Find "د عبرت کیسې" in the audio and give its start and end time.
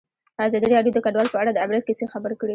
1.53-2.05